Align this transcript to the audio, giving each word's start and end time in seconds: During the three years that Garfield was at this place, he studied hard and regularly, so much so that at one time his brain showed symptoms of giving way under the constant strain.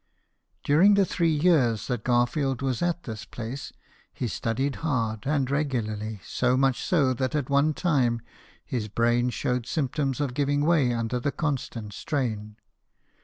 During 0.63 0.95
the 0.95 1.05
three 1.05 1.29
years 1.29 1.85
that 1.85 2.03
Garfield 2.03 2.63
was 2.63 2.81
at 2.81 3.03
this 3.03 3.23
place, 3.23 3.71
he 4.11 4.27
studied 4.27 4.77
hard 4.77 5.27
and 5.27 5.51
regularly, 5.51 6.19
so 6.23 6.57
much 6.57 6.81
so 6.83 7.13
that 7.13 7.35
at 7.35 7.51
one 7.51 7.75
time 7.75 8.19
his 8.65 8.87
brain 8.87 9.29
showed 9.29 9.67
symptoms 9.67 10.19
of 10.19 10.33
giving 10.33 10.65
way 10.65 10.91
under 10.91 11.19
the 11.19 11.31
constant 11.31 11.93
strain. 11.93 12.55